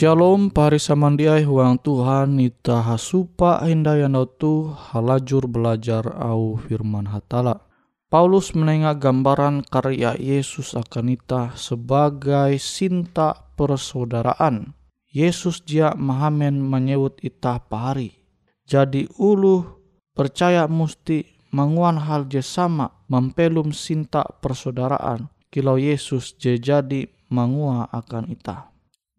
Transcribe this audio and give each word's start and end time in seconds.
Shalom 0.00 0.48
pari 0.48 0.80
samandiai 0.80 1.44
huang 1.44 1.76
Tuhan 1.76 2.40
ita 2.40 2.80
hasupa 2.80 3.60
hindayana 3.60 4.24
tu 4.24 4.72
halajur 4.72 5.44
belajar 5.44 6.16
au 6.16 6.56
firman 6.56 7.04
hatala. 7.04 7.68
Paulus 8.08 8.56
menengah 8.56 8.96
gambaran 8.96 9.60
karya 9.60 10.16
Yesus 10.16 10.72
akan 10.72 11.20
ita 11.20 11.52
sebagai 11.52 12.56
sinta 12.56 13.52
persaudaraan. 13.60 14.72
Yesus 15.12 15.60
dia 15.68 15.92
mahamen 15.92 16.64
menyebut 16.64 17.20
ita 17.20 17.60
pari. 17.60 18.24
Jadi 18.64 19.04
ulu 19.20 19.68
percaya 20.16 20.64
musti 20.64 21.28
manguan 21.52 22.00
hal 22.00 22.24
je 22.24 22.40
sama 22.40 23.04
mempelum 23.04 23.68
sinta 23.76 24.24
persaudaraan. 24.40 25.28
Kilau 25.52 25.76
Yesus 25.76 26.40
je 26.40 26.56
jadi 26.56 27.04
mangua 27.28 27.84
akan 27.92 28.32
ita. 28.32 28.69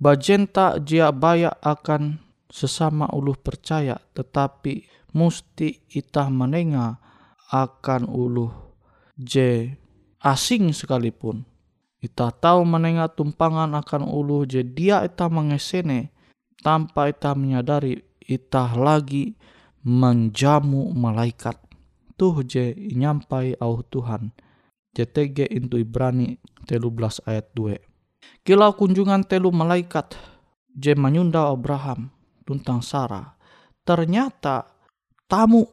Bajenta 0.02 0.82
jia 0.82 1.14
baya 1.14 1.54
akan 1.62 2.18
sesama 2.50 3.06
ulu 3.14 3.38
percaya 3.38 4.02
tetapi 4.18 4.90
musti 5.14 5.86
itah 5.94 6.26
menengah 6.26 6.98
akan 7.54 8.10
ulu 8.10 8.50
je 9.14 9.78
asing 10.26 10.74
sekalipun. 10.74 11.46
Ita 12.02 12.34
tahu 12.34 12.66
menengah 12.66 13.14
tumpangan 13.14 13.70
akan 13.78 14.10
ulu 14.10 14.50
je 14.50 14.66
dia 14.66 15.06
ita 15.06 15.30
mengesene 15.30 16.10
tanpa 16.66 17.14
ita 17.14 17.38
menyadari 17.38 18.02
ita 18.26 18.74
lagi 18.74 19.38
menjamu 19.86 20.98
malaikat. 20.98 21.62
Tuh 22.18 22.42
je 22.42 22.74
nyampai 22.74 23.54
au 23.62 23.86
Tuhan. 23.86 24.34
JTG 24.98 25.46
into 25.54 25.78
Ibrani 25.78 26.42
telu 26.66 26.90
belas 26.90 27.22
ayat 27.30 27.54
2. 27.54 27.91
Kilau 28.42 28.74
kunjungan 28.74 29.26
telu 29.26 29.54
malaikat 29.54 30.18
je 30.74 30.98
menyunda 30.98 31.52
Abraham 31.52 32.10
tentang 32.42 32.82
Sarah. 32.82 33.38
Ternyata 33.86 34.66
tamu 35.30 35.66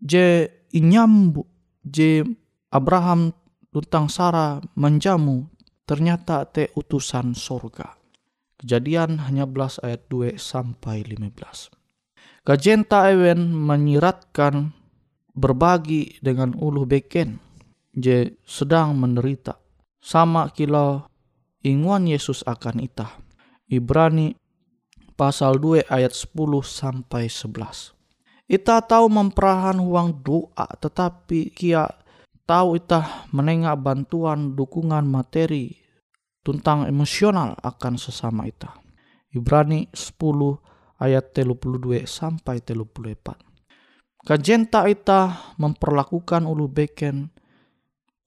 je 0.00 0.48
inyambu 0.72 1.44
je 1.84 2.24
Abraham 2.72 3.32
tentang 3.68 4.08
Sarah 4.08 4.62
menjamu 4.76 5.48
ternyata 5.84 6.48
te 6.48 6.72
utusan 6.72 7.36
sorga. 7.36 7.96
Kejadian 8.60 9.20
hanya 9.28 9.44
belas 9.44 9.76
ayat 9.84 10.08
2 10.08 10.40
sampai 10.40 11.04
15. 11.04 11.74
Kajenta 12.44 13.08
Ewen 13.12 13.52
menyiratkan 13.52 14.72
berbagi 15.34 16.20
dengan 16.24 16.56
ulu 16.56 16.88
beken 16.88 17.36
je 17.92 18.36
sedang 18.46 18.96
menderita. 18.96 19.58
Sama 20.00 20.52
kilau 20.52 21.04
inguan 21.64 22.06
Yesus 22.06 22.44
akan 22.44 22.84
itah. 22.84 23.10
Ibrani 23.66 24.36
pasal 25.16 25.56
2 25.56 25.88
ayat 25.88 26.12
10 26.12 26.36
sampai 26.62 27.26
11. 27.32 27.96
Ita 28.44 28.84
tahu 28.84 29.08
memperahan 29.08 29.80
uang 29.80 30.20
doa 30.20 30.68
tetapi 30.76 31.48
kia 31.56 31.88
tahu 32.44 32.76
ita 32.76 33.24
menengah 33.32 33.72
bantuan 33.80 34.52
dukungan 34.52 35.08
materi 35.08 35.80
tentang 36.44 36.84
emosional 36.84 37.56
akan 37.64 37.96
sesama 37.96 38.44
ita. 38.44 38.76
Ibrani 39.32 39.88
10 39.96 40.20
ayat 41.00 41.32
32 41.32 42.04
sampai 42.04 42.60
34. 42.60 43.40
Kajenta 44.24 44.88
ita 44.88 45.52
memperlakukan 45.56 46.44
ulu 46.44 46.68
beken 46.68 47.32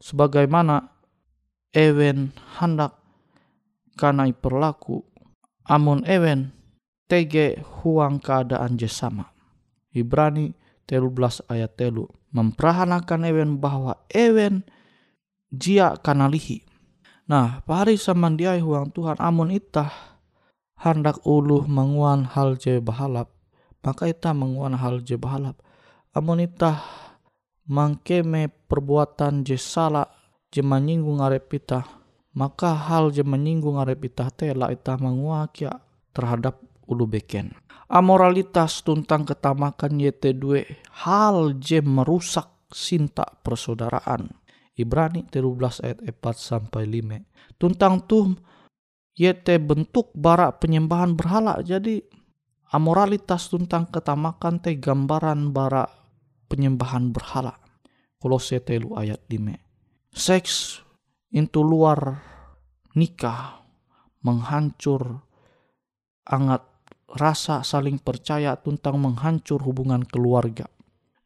sebagaimana 0.02 0.94
ewen 1.74 2.34
hendak 2.58 3.07
karena 3.98 4.30
perlaku 4.30 5.02
amun 5.66 6.06
ewen 6.06 6.54
tege 7.10 7.58
huang 7.82 8.22
keadaan 8.22 8.78
jesama. 8.78 9.34
Ibrani 9.92 10.54
telu 10.86 11.10
belas 11.10 11.42
ayat 11.50 11.74
telu 11.74 12.06
memperahanakan 12.32 13.26
ewen 13.26 13.52
bahwa 13.58 13.98
ewen 14.14 14.62
jia 15.50 15.98
kanalihi. 15.98 16.62
Nah, 17.28 17.66
pari 17.66 18.00
samandiai 18.00 18.62
huang 18.64 18.94
Tuhan 18.94 19.20
amun 19.20 19.52
itah 19.52 19.92
hendak 20.80 21.20
ulu 21.28 21.66
menguan 21.68 22.24
hal 22.24 22.56
je 22.56 22.80
bahalap, 22.80 23.34
maka 23.84 24.08
itah 24.08 24.32
menguan 24.32 24.78
hal 24.78 25.04
je 25.04 25.20
bahalap. 25.20 25.60
Amun 26.16 26.46
itah 26.46 26.80
mangkeme 27.68 28.48
perbuatan 28.72 29.44
je 29.44 29.60
salah 29.60 30.08
je 30.48 30.64
menyinggung 30.64 31.20
arep 31.20 31.52
ita 31.52 31.84
maka 32.38 32.78
hal 32.78 33.10
je 33.10 33.26
menyinggung 33.26 33.82
arep 33.82 34.06
ita 34.14 34.30
tela 34.30 34.70
ita 34.70 34.94
menguakia 35.02 35.82
terhadap 36.14 36.62
ulu 36.86 37.10
beken 37.10 37.58
amoralitas 37.90 38.86
tentang 38.86 39.26
ketamakan 39.26 39.98
YT2 39.98 40.46
hal 41.02 41.58
je 41.58 41.82
merusak 41.82 42.70
sinta 42.70 43.26
persaudaraan 43.42 44.30
Ibrani 44.78 45.26
13 45.26 45.82
ayat 45.82 46.00
4 46.06 46.22
sampai 46.38 46.86
5 46.86 47.58
tentang 47.58 48.06
tuh 48.06 48.38
YT 49.18 49.50
bentuk 49.66 50.14
barak 50.14 50.62
penyembahan 50.62 51.18
berhala 51.18 51.58
jadi 51.66 52.06
amoralitas 52.72 53.48
tentang 53.48 53.88
ketamakan 53.88 54.60
te 54.60 54.76
gambaran 54.76 55.56
barak 55.56 55.88
penyembahan 56.52 57.12
berhala. 57.12 57.56
Kolose 58.18 58.60
telu 58.60 58.98
ayat 58.98 59.22
5. 59.30 59.58
Seks 60.12 60.82
itu 61.32 61.60
luar 61.64 62.20
nikah 62.96 63.62
menghancur 64.24 65.22
angat 66.28 66.64
rasa 67.08 67.64
saling 67.64 68.00
percaya 68.00 68.60
tentang 68.60 69.00
menghancur 69.00 69.64
hubungan 69.64 70.04
keluarga. 70.04 70.68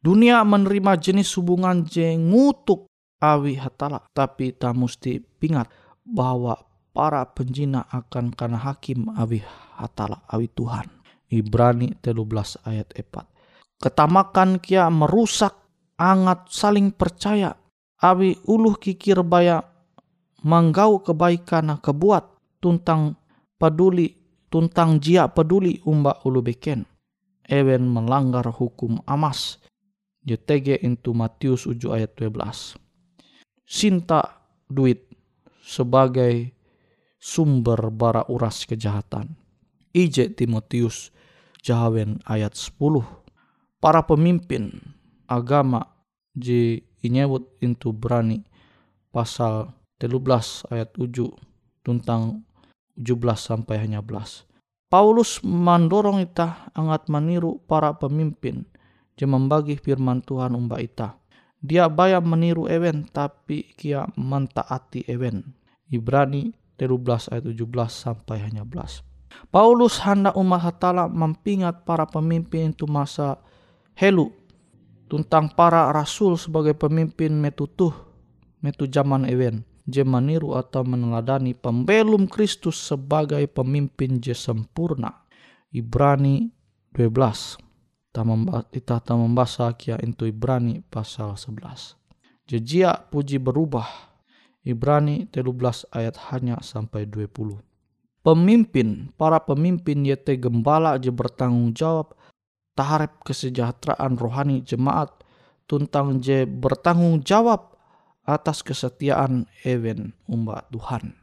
Dunia 0.02 0.42
menerima 0.42 0.98
jenis 0.98 1.30
hubungan 1.38 1.86
jengutuk 1.86 2.90
awi 3.22 3.54
hatala, 3.58 4.02
tapi 4.10 4.50
tak 4.54 4.74
mesti 4.74 5.22
pingat 5.38 5.70
bahwa 6.02 6.58
para 6.90 7.22
penjina 7.30 7.86
akan 7.86 8.34
karena 8.34 8.58
hakim 8.58 9.06
awi 9.14 9.42
hatala, 9.78 10.26
awi 10.26 10.50
Tuhan. 10.50 10.90
Ibrani 11.32 11.96
13 12.04 12.68
ayat 12.68 12.92
4. 12.92 13.80
Ketamakan 13.80 14.60
kia 14.60 14.92
merusak 14.92 15.56
angat 15.96 16.52
saling 16.52 16.92
percaya. 16.92 17.56
Abi 18.02 18.36
uluh 18.50 18.76
kikir 18.76 19.24
baya 19.24 19.71
manggau 20.42 21.02
kebaikan 21.02 21.78
kebuat 21.78 22.58
tuntang 22.62 23.18
peduli 23.58 24.22
tuntang 24.52 25.00
jia 25.00 25.30
peduli 25.32 25.80
umba 25.88 26.20
ulu 26.28 26.44
beken. 26.44 26.84
Ewen 27.48 27.88
melanggar 27.88 28.46
hukum 28.52 29.02
amas. 29.08 29.58
JTG 30.22 30.86
into 30.86 31.10
Matius 31.10 31.66
7 31.66 31.90
ayat 31.90 32.14
12. 32.14 32.78
Sinta 33.66 34.46
duit 34.70 35.10
sebagai 35.66 36.54
sumber 37.18 37.90
bara 37.90 38.22
uras 38.30 38.62
kejahatan. 38.62 39.34
IJ 39.90 40.38
Timotius 40.38 41.10
Jahawen 41.58 42.22
ayat 42.22 42.54
10 42.54 42.78
para 43.82 44.06
pemimpin 44.06 44.78
agama 45.26 45.90
di 46.32 46.80
inyewut 47.02 47.58
itu 47.58 47.90
berani 47.90 48.46
pasal 49.10 49.74
13 50.02 50.66
ayat 50.74 50.90
7 50.98 51.30
tentang 51.86 52.42
17 52.98 53.22
sampai 53.38 53.78
hanya 53.78 54.02
belas. 54.02 54.42
Paulus 54.90 55.38
mendorong 55.46 56.18
ita 56.18 56.66
angat 56.74 57.06
meniru 57.06 57.62
para 57.70 57.94
pemimpin 57.94 58.66
je 59.14 59.24
membagi 59.24 59.78
firman 59.78 60.18
Tuhan 60.26 60.58
umba 60.58 60.82
ita. 60.82 61.14
Dia 61.62 61.86
bayar 61.86 62.26
meniru 62.26 62.66
ewen 62.66 63.06
tapi 63.06 63.70
kia 63.78 64.10
mentaati 64.18 65.06
ewen. 65.06 65.54
Ibrani 65.86 66.50
13 66.74 67.30
ayat 67.30 67.44
17 67.46 67.62
sampai 67.86 68.42
hanya 68.42 68.66
belas. 68.66 69.06
Paulus 69.54 70.02
hendak 70.02 70.34
umat 70.34 70.66
hatala 70.66 71.06
mempingat 71.06 71.86
para 71.86 72.04
pemimpin 72.10 72.74
itu 72.74 72.84
masa 72.90 73.38
helu 73.94 74.34
tentang 75.06 75.48
para 75.54 75.88
rasul 75.94 76.34
sebagai 76.36 76.74
pemimpin 76.74 77.32
metutuh 77.38 77.94
metu 78.60 78.84
zaman 78.84 79.24
ewen 79.30 79.64
je 79.86 80.02
maniru 80.06 80.54
atau 80.54 80.86
meneladani 80.86 81.54
pembelum 81.54 82.30
Kristus 82.30 82.78
sebagai 82.78 83.42
pemimpin 83.50 84.22
je 84.22 84.34
sempurna. 84.34 85.26
Ibrani 85.72 86.52
12. 86.94 87.58
Kita 88.72 89.12
membaca 89.16 89.72
kia 89.72 89.96
itu 90.04 90.28
Ibrani 90.28 90.84
pasal 90.84 91.34
11. 91.34 91.96
Jejia 92.44 92.92
puji 93.08 93.40
berubah. 93.40 93.88
Ibrani 94.62 95.26
13 95.32 95.88
ayat 95.90 96.20
hanya 96.30 96.60
sampai 96.60 97.08
20. 97.08 97.58
Pemimpin, 98.22 99.10
para 99.18 99.42
pemimpin 99.42 100.06
yete 100.06 100.38
gembala 100.38 100.94
je 100.94 101.10
bertanggung 101.10 101.74
jawab 101.74 102.14
taharap 102.78 103.20
kesejahteraan 103.26 104.16
rohani 104.16 104.64
jemaat 104.64 105.12
tuntang 105.68 106.20
je 106.20 106.44
bertanggung 106.44 107.20
jawab 107.24 107.71
atas 108.22 108.62
kesetiaan 108.62 109.50
ewen 109.66 110.14
umba 110.30 110.66
Tuhan. 110.70 111.18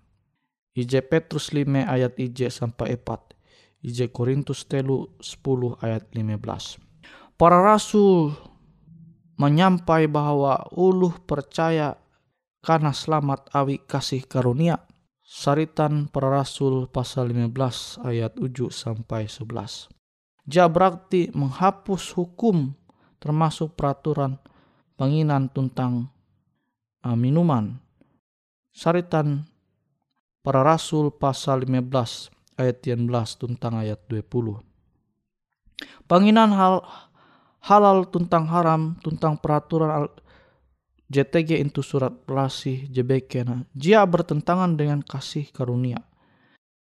IJ 0.75 1.07
Petrus 1.07 1.51
5 1.51 1.65
ayat 1.87 2.15
IJ 2.15 2.51
sampai 2.51 2.95
4. 2.95 3.35
IJ 3.83 4.11
Korintus 4.11 4.67
telu 4.67 5.11
10 5.23 5.79
ayat 5.79 6.07
15. 6.11 6.79
Para 7.39 7.59
rasul 7.63 8.35
menyampai 9.39 10.11
bahwa 10.11 10.67
uluh 10.75 11.15
percaya 11.23 11.95
karena 12.59 12.91
selamat 12.91 13.47
awi 13.55 13.79
kasih 13.87 14.27
karunia. 14.27 14.83
Saritan 15.23 16.09
para 16.09 16.27
rasul 16.27 16.89
pasal 16.91 17.31
15 17.31 18.03
ayat 18.03 18.35
7 18.35 18.71
sampai 18.73 19.31
11. 19.31 19.87
Ja 20.49 20.65
berarti 20.65 21.29
menghapus 21.31 22.17
hukum 22.17 22.73
termasuk 23.21 23.77
peraturan 23.77 24.41
penginan 24.97 25.47
tentang 25.53 26.09
uh, 26.09 26.18
minuman. 27.03 27.79
Saritan 28.69 29.47
para 30.43 30.63
rasul 30.63 31.11
pasal 31.11 31.67
15 31.67 32.31
ayat 32.59 32.77
11 32.83 33.39
tentang 33.39 33.73
ayat 33.79 33.99
20. 34.11 34.59
Penginan 36.09 36.51
hal 36.51 36.83
halal 37.63 38.07
tentang 38.07 38.47
haram 38.47 38.99
tentang 39.03 39.39
peraturan 39.39 40.11
JTG 41.09 41.65
itu 41.65 41.81
surat 41.81 42.13
pelasih 42.27 42.85
jebekena. 42.93 43.65
Jia 43.73 44.05
bertentangan 44.05 44.77
dengan 44.77 45.01
kasih 45.01 45.49
karunia. 45.49 46.05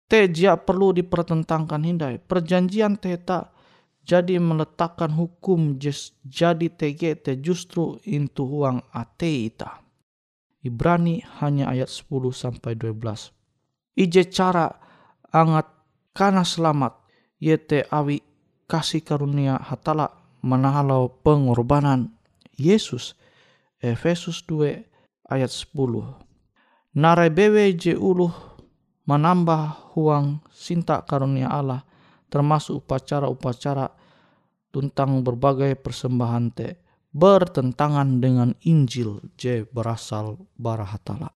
Te 0.09 0.25
jia 0.33 0.57
perlu 0.57 0.97
dipertentangkan 0.97 1.85
hindai. 1.85 2.17
Perjanjian 2.25 2.97
teta 2.97 3.53
jadi 4.05 4.41
meletakkan 4.41 5.13
hukum 5.13 5.77
jadi 6.25 6.69
TGT 6.73 7.41
justru 7.41 8.01
into 8.09 8.45
uang 8.49 8.81
ate 8.93 9.53
ita. 9.53 9.84
Ibrani 10.65 11.21
hanya 11.45 11.69
ayat 11.69 11.93
10 11.93 12.33
sampai 12.33 12.73
12. 12.73 12.97
Ije 14.01 14.25
cara 14.33 14.73
angat 15.29 15.69
kana 16.17 16.41
selamat 16.41 16.97
yete 17.37 17.85
awi 17.93 18.25
kasih 18.65 19.05
karunia 19.05 19.61
hatala 19.61 20.09
menahalau 20.41 21.21
pengorbanan 21.21 22.17
Yesus. 22.57 23.13
Efesus 23.85 24.41
2 24.49 24.89
ayat 25.29 25.53
10. 25.53 25.77
Narai 26.97 27.29
bewe 27.29 27.77
je 27.77 27.93
uluh 27.93 28.33
menambah 29.05 29.93
huang 29.93 30.41
sinta 30.49 31.05
karunia 31.05 31.53
Allah 31.53 31.85
termasuk 32.33 32.83
upacara-upacara 32.83 33.93
tentang 34.73 35.21
berbagai 35.21 35.77
persembahan 35.79 36.47
te 36.51 36.69
bertentangan 37.15 38.19
dengan 38.19 38.59
Injil 38.67 39.23
je 39.39 39.65
berasal 39.71 40.43
barahatala. 40.59 41.34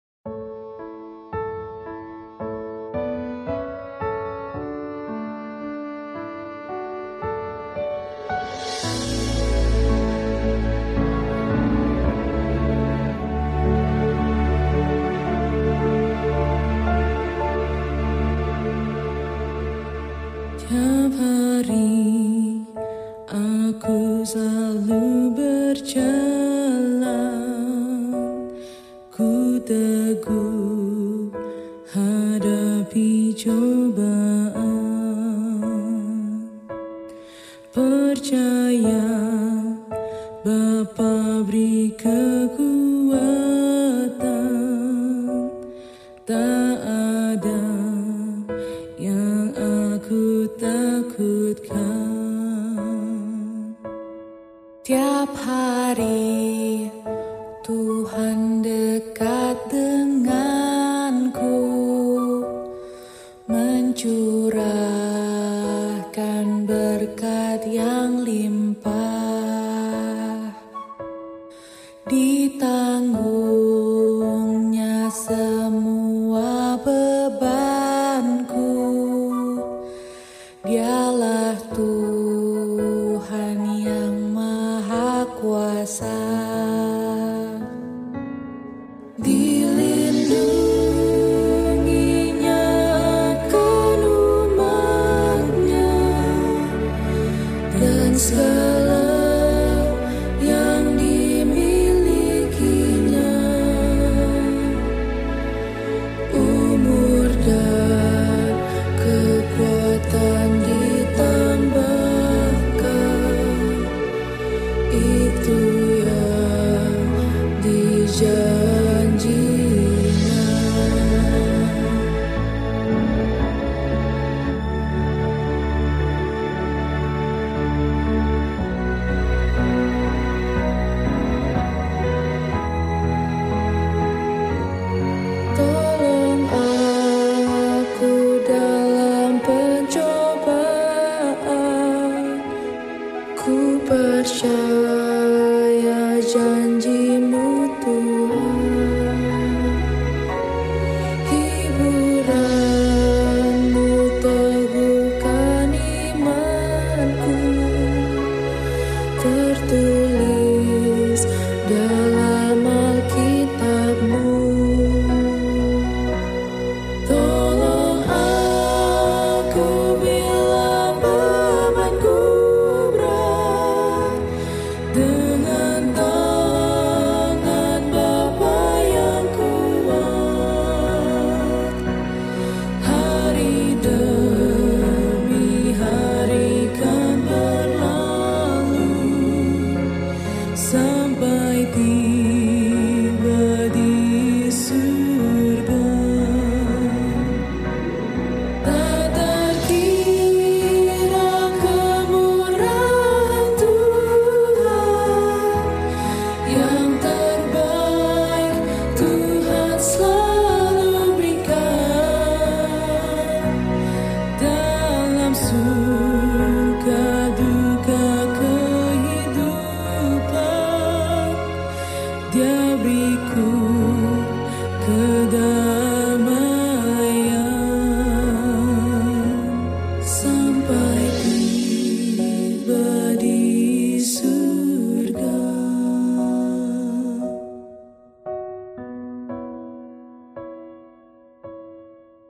Impossible. 68.46 68.97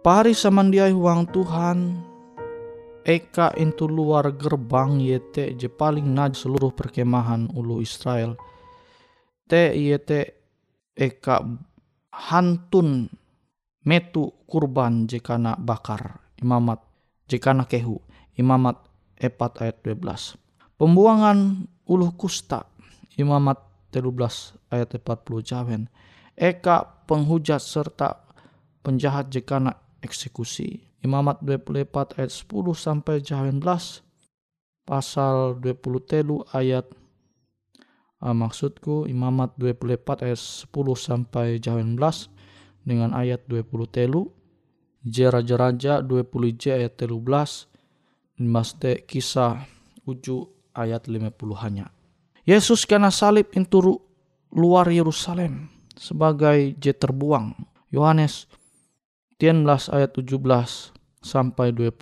Pari 0.08 0.32
samandiai 0.32 0.96
huang 0.96 1.28
Tuhan 1.36 2.00
Eka 3.04 3.52
itu 3.60 3.92
luar 3.92 4.32
gerbang 4.40 5.04
yete 5.04 5.52
je 5.60 5.68
paling 5.68 6.16
naj 6.16 6.32
seluruh 6.32 6.72
perkemahan 6.72 7.52
ulu 7.52 7.84
Israel. 7.84 8.40
Te 9.52 9.76
yete 9.76 10.32
eka 10.96 11.44
hantun 12.32 13.12
metu 13.84 14.32
kurban 14.48 15.12
jekana 15.12 15.60
bakar 15.60 16.24
imamat 16.40 16.80
jekana 17.28 17.68
kehu 17.68 18.00
imamat 18.40 18.80
epat 19.20 19.60
ayat 19.60 19.84
12. 19.84 20.40
Pembuangan 20.80 21.68
ulu 21.84 22.16
kusta 22.16 22.64
imamat 23.20 23.60
13 23.92 24.72
ayat 24.72 24.88
40 25.04 25.44
jawen. 25.44 25.92
eka 26.40 27.04
penghujat 27.04 27.60
serta 27.60 28.24
penjahat 28.88 29.28
jekana 29.28 29.84
eksekusi. 30.02 30.84
Imamat 31.06 31.42
24 31.46 32.18
ayat 32.18 32.32
10 32.34 32.74
sampai 32.74 33.22
19 33.22 33.62
pasal 34.88 35.60
20 35.60 35.84
telu 36.08 36.48
ayat 36.56 36.88
uh, 38.24 38.32
maksudku 38.32 39.04
Imamat 39.12 39.54
24 39.60 40.24
ayat 40.26 40.40
10 40.40 40.72
sampai 40.96 41.60
19 41.60 42.00
dengan 42.88 43.12
ayat 43.12 43.44
20 43.52 43.68
telu 43.92 44.32
J 45.04 45.28
Raja-Raja 45.28 46.00
20 46.00 46.56
J 46.56 46.64
ayat 46.80 46.96
13 46.96 47.68
Maste 48.48 49.04
kisah 49.04 49.66
uju 50.08 50.48
ayat 50.72 51.10
50 51.10 51.36
hanya 51.68 51.92
Yesus 52.48 52.88
kena 52.88 53.12
salib 53.12 53.52
inturu 53.60 54.00
luar 54.56 54.88
Yerusalem 54.88 55.68
sebagai 56.00 56.80
J 56.80 56.96
terbuang 56.96 57.60
Yohanes 57.92 58.48
19 59.38 59.94
ayat 59.94 60.18
17 60.18 60.98
sampai 61.22 61.70
20. 61.70 61.94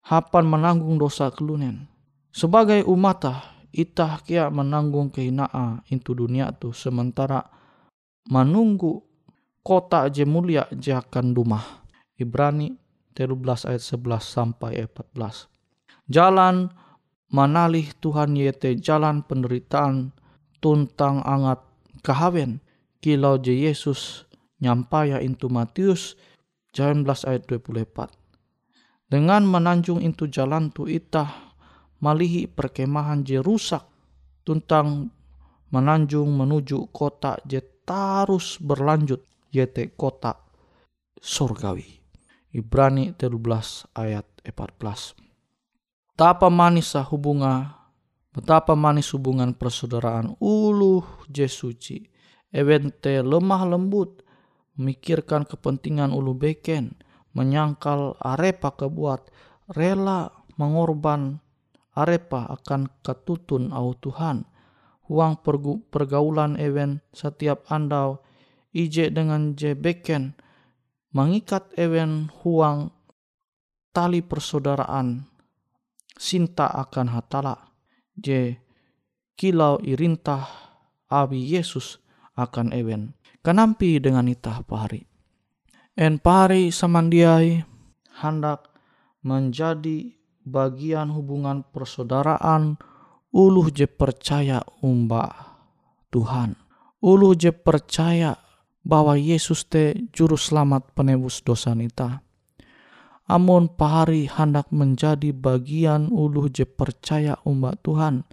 Hapan 0.00 0.44
menanggung 0.48 0.96
dosa 0.96 1.28
kelunen. 1.28 1.84
Sebagai 2.32 2.88
umata, 2.88 3.52
itah 3.68 4.24
kia 4.24 4.48
menanggung 4.48 5.12
kehinaan 5.12 5.84
itu 5.92 6.16
dunia 6.16 6.50
tu 6.56 6.72
sementara 6.72 7.44
menunggu 8.32 9.04
kota 9.60 10.08
je 10.08 10.24
mulia 10.24 10.64
je 10.72 10.96
akan 10.96 11.36
rumah. 11.36 11.84
Ibrani 12.16 12.72
13 13.12 13.68
ayat 13.68 13.82
11 13.84 14.24
sampai 14.24 14.80
14. 14.88 15.52
Jalan 16.08 16.72
manalih 17.28 17.92
Tuhan 18.00 18.40
yete 18.40 18.72
jalan 18.80 19.20
penderitaan 19.20 20.16
tuntang 20.64 21.20
angat 21.28 21.60
kahawen 22.00 22.64
kilau 23.04 23.36
je 23.36 23.52
Yesus 23.52 24.24
nyampaya 24.60 25.20
itu 25.24 25.48
Matius 25.48 26.16
19 26.70 27.06
ayat 27.26 27.42
24. 27.46 28.14
Dengan 29.10 29.42
menanjung 29.42 29.98
itu 30.06 30.30
jalan 30.30 30.70
tu 30.70 30.86
itah 30.86 31.50
malihi 31.98 32.46
perkemahan 32.46 33.26
je 33.26 33.42
rusak 33.42 33.82
tuntang 34.46 35.10
menanjung 35.74 36.30
menuju 36.30 36.94
kota 36.94 37.38
je 37.42 37.58
tarus 37.82 38.62
berlanjut 38.62 39.26
yaitu 39.50 39.90
kota 39.98 40.38
surgawi. 41.18 41.98
Ibrani 42.50 43.14
13 43.14 43.94
ayat 43.94 44.26
14. 44.42 45.14
Betapa 46.14 46.50
manis 46.50 46.94
hubungan 47.10 47.70
betapa 48.30 48.78
manis 48.78 49.10
hubungan 49.14 49.54
persaudaraan 49.54 50.38
uluh 50.38 51.06
je 51.30 51.46
suci. 51.46 51.98
Lemah 52.50 53.62
lembut 53.66 54.26
memikirkan 54.80 55.44
kepentingan 55.44 56.08
ulu 56.08 56.32
beken, 56.32 56.96
menyangkal 57.36 58.16
arepa 58.16 58.72
kebuat, 58.72 59.28
rela 59.76 60.32
mengorban 60.56 61.44
arepa 61.92 62.48
akan 62.48 62.88
ketutun 63.04 63.76
au 63.76 63.92
Tuhan. 63.92 64.48
Huang 65.04 65.44
pergaulan 65.92 66.56
ewen 66.56 67.04
setiap 67.12 67.68
andau 67.68 68.24
ije 68.72 69.12
dengan 69.12 69.52
je 69.52 69.76
beken, 69.76 70.32
mengikat 71.12 71.68
ewen 71.76 72.32
huang 72.40 72.88
tali 73.92 74.24
persaudaraan, 74.24 75.28
sinta 76.16 76.72
akan 76.72 77.10
hatala, 77.12 77.74
je 78.16 78.56
kilau 79.34 79.82
irintah 79.82 80.46
abi 81.10 81.42
Yesus 81.42 81.98
akan 82.38 82.70
ewen 82.70 83.19
kanampi 83.40 83.96
dengan 84.00 84.28
itah 84.28 84.60
pahari. 84.64 85.04
En 85.96 86.20
pahari 86.20 86.72
samandiai 86.72 87.64
hendak 88.20 88.68
menjadi 89.24 90.16
bagian 90.44 91.12
hubungan 91.12 91.64
persaudaraan 91.68 92.80
uluh 93.32 93.68
je 93.72 93.84
percaya 93.88 94.64
umba 94.80 95.28
Tuhan. 96.08 96.56
Uluh 97.00 97.32
je 97.32 97.52
percaya 97.52 98.36
bahwa 98.84 99.16
Yesus 99.16 99.68
te 99.68 100.08
juru 100.12 100.36
selamat 100.36 100.92
penebus 100.92 101.40
dosa 101.40 101.72
nita. 101.72 102.20
Amun 103.30 103.70
pahari 103.72 104.26
hendak 104.26 104.68
menjadi 104.74 105.30
bagian 105.30 106.10
uluh 106.10 106.50
je 106.50 106.66
percaya 106.66 107.38
umba 107.46 107.78
Tuhan, 107.78 108.26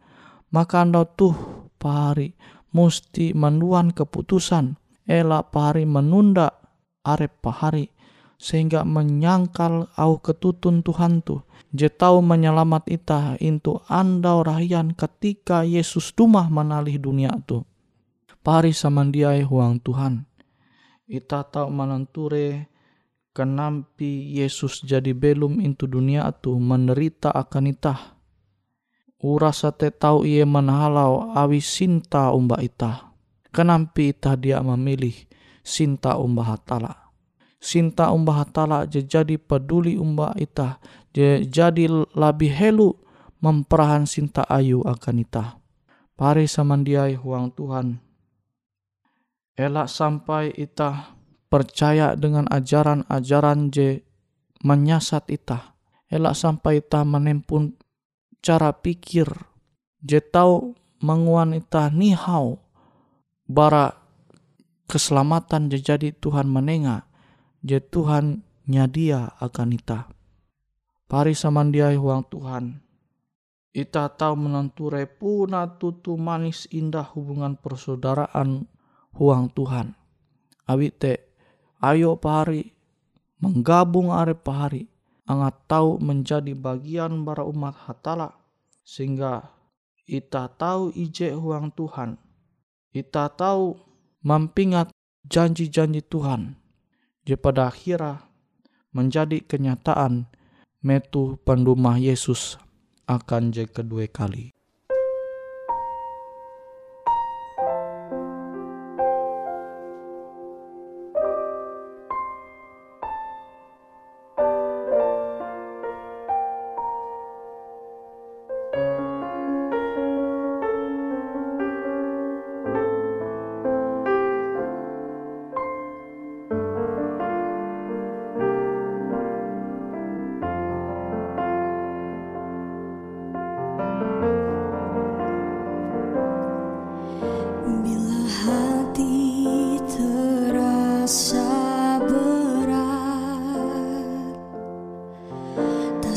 maka 0.49 0.81
anda 0.81 1.05
tuh 1.05 1.37
pahari 1.77 2.33
mesti 2.73 3.37
menuan 3.37 3.93
keputusan 3.93 4.75
ela 5.07 5.41
pahari 5.47 5.87
menunda 5.87 6.51
arep 7.07 7.39
pahari 7.39 7.87
sehingga 8.37 8.85
menyangkal 8.85 9.89
au 9.97 10.21
ketutun 10.21 10.85
Tuhan 10.85 11.25
tu. 11.25 11.41
Je 11.73 11.89
tau 11.91 12.23
menyelamat 12.23 12.83
ita 12.87 13.21
into 13.43 13.81
andau 13.91 14.45
rahian 14.45 14.93
ketika 14.93 15.67
Yesus 15.67 16.13
tumah 16.13 16.47
menalih 16.47 16.99
dunia 17.01 17.33
tu. 17.43 17.65
Pahari 18.45 18.71
samandiai 18.71 19.43
huang 19.43 19.83
Tuhan. 19.83 20.23
Ita 21.07 21.43
tau 21.49 21.67
menenture 21.67 22.71
kenampi 23.35 24.37
Yesus 24.37 24.83
jadi 24.83 25.11
belum 25.11 25.59
into 25.59 25.87
dunia 25.87 26.31
tu 26.39 26.55
menderita 26.55 27.31
akan 27.35 27.71
ita. 27.71 27.95
Urasa 29.17 29.73
te 29.73 29.89
tau 29.91 30.23
ia 30.23 30.45
menhalau 30.45 31.33
awi 31.33 31.57
sinta 31.57 32.31
umba 32.31 32.61
ita 32.61 33.06
Kenampi 33.51 34.11
itah 34.13 34.35
dia 34.35 34.59
memilih 34.61 35.15
sinta 35.63 36.15
umbah 36.19 36.55
hatala. 36.55 37.11
Sinta 37.57 38.13
umbah 38.13 38.45
hatala 38.45 38.85
jadi 38.85 39.35
peduli 39.35 39.97
umbah 39.97 40.37
itah. 40.37 40.77
Jadi 41.49 41.89
lebih 41.89 42.51
helu 42.53 42.93
memperahan 43.41 44.05
sinta 44.05 44.45
ayu 44.45 44.85
akan 44.85 45.15
itah. 45.25 45.57
Pari 46.13 46.45
samandiai 46.45 47.17
huang 47.17 47.49
Tuhan. 47.53 47.97
Elak 49.57 49.89
sampai 49.89 50.53
itah 50.53 51.17
percaya 51.49 52.13
dengan 52.13 52.45
ajaran-ajaran 52.53 53.73
je 53.73 54.05
menyasat 54.61 55.33
itah. 55.33 55.73
Elak 56.09 56.37
sampai 56.37 56.85
itah 56.85 57.01
menempun 57.01 57.73
cara 58.45 58.69
pikir 58.69 59.25
je 60.05 60.21
tahu 60.21 60.77
menguan 61.01 61.57
itah 61.57 61.89
nihau 61.89 62.61
bara 63.47 63.95
keselamatan 64.91 65.71
jadi 65.71 66.11
Tuhan 66.11 66.47
menenga 66.51 67.07
je 67.63 67.79
Tuhan 67.79 68.43
nyadia 68.67 69.39
akan 69.39 69.75
ita 69.75 70.11
pari 71.07 71.33
samandiai 71.33 71.95
huang 71.95 72.27
Tuhan. 72.27 72.83
Ita 73.71 74.11
tahu 74.11 74.35
menenture 74.35 75.07
puna 75.07 75.79
tutu 75.79 76.19
manis 76.19 76.67
indah 76.69 77.07
hubungan 77.15 77.55
persaudaraan 77.55 78.67
huang 79.15 79.47
Tuhan. 79.55 79.95
Awi 80.67 80.91
te 80.91 81.31
ayo 81.79 82.19
pari 82.19 82.75
menggabung 83.39 84.11
are 84.11 84.35
pahari 84.35 84.91
angat 85.29 85.55
tahu 85.69 86.01
menjadi 86.01 86.57
bagian 86.57 87.23
bara 87.23 87.45
umat 87.45 87.77
hatala 87.87 88.35
sehingga 88.81 89.47
ita 90.09 90.49
tahu 90.57 90.91
ije 90.91 91.37
huang 91.37 91.71
Tuhan 91.71 92.17
kita 92.97 93.29
tahu 93.29 93.77
mampingat 94.25 94.89
janji-janji 95.29 96.01
Tuhan. 96.01 96.57
Jadi 97.21 97.37
pada 97.37 97.69
akhirnya 97.69 98.25
menjadi 98.89 99.37
kenyataan 99.45 100.25
metu 100.81 101.37
pendumah 101.45 102.01
Yesus 102.01 102.57
akan 103.05 103.53
jadi 103.53 103.69
kedua 103.69 104.09
kali. 104.09 104.56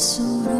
So. 0.01 0.60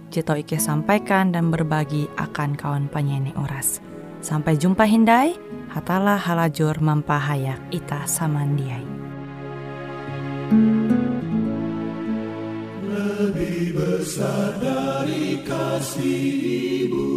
tau 0.19 0.35
Ike 0.35 0.59
sampaikan 0.59 1.31
dan 1.31 1.47
berbagi 1.47 2.11
akan 2.19 2.59
kawan 2.59 2.91
penyanyi 2.91 3.31
Uras. 3.39 3.79
Sampai 4.19 4.59
jumpa 4.59 4.83
Hindai, 4.83 5.39
hatalah 5.71 6.19
halajur 6.19 6.75
mampahayak 6.83 7.63
ita 7.71 8.03
samandiai. 8.03 8.83
Lebih 12.91 13.79
besar 13.79 14.59
dari 14.59 15.39
kasih 15.47 16.27
ibu 16.83 17.11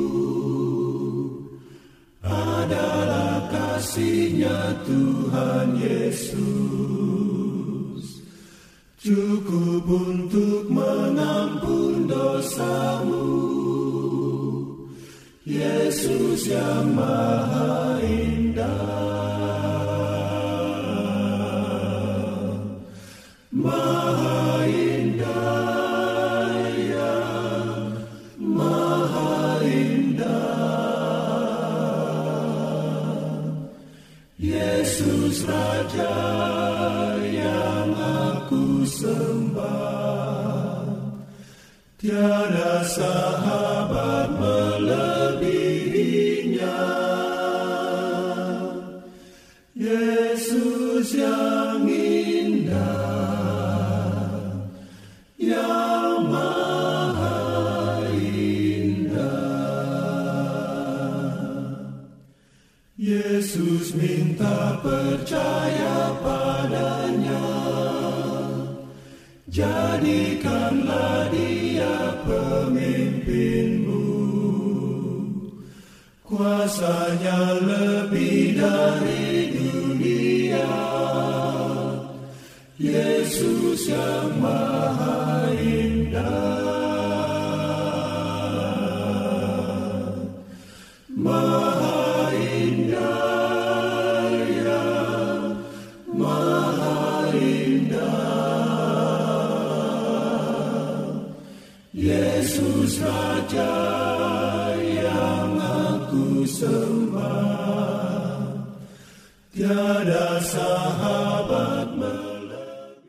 adalah 2.22 3.50
kasihnya 3.50 4.78
Tuhan 4.86 5.74
Yesus. 5.82 6.44
Cukup 9.02 9.84
untuk 9.84 10.72
mengampun 10.72 11.83
dosamu. 12.44 13.24
Yesus 15.44 16.48
yang 16.48 16.96
maha 16.96 18.00
indah 18.00 18.80
Maha 23.52 24.64
indah 24.64 26.48
ya 26.80 27.16
Maha 28.40 29.60
indah 29.68 30.48
Yesus 34.40 35.44
Raja 35.44 36.23
Tiada 42.04 42.84
sahabat 42.84 44.36
melebihinya. 44.36 45.48
Yesus 49.72 51.16
yang 51.16 51.88
indah 51.88 52.76
Yang 55.40 56.28
maha 56.28 57.40
indah. 58.12 59.24
Yesus 63.00 63.96
minta 63.96 64.76
percaya 64.84 66.12
padanya. 66.20 67.48
Jadikanlah 69.48 71.32
dia 71.32 71.63
pemimpinmu. 72.26 74.04
Kuasanya 76.24 77.60
lebih 77.62 78.58
dari 78.58 79.54
dunia. 79.54 80.74
Yesus 82.74 83.86
yang 83.86 84.42
maha 84.42 85.46
indah 85.54 86.73